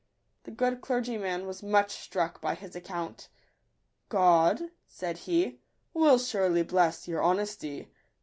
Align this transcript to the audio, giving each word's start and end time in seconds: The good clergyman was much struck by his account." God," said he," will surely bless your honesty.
The 0.45 0.49
good 0.49 0.81
clergyman 0.81 1.45
was 1.45 1.61
much 1.61 1.91
struck 1.91 2.41
by 2.41 2.55
his 2.55 2.75
account." 2.75 3.29
God," 4.09 4.71
said 4.87 5.15
he," 5.15 5.59
will 5.93 6.17
surely 6.17 6.63
bless 6.63 7.07
your 7.07 7.21
honesty. 7.21 7.87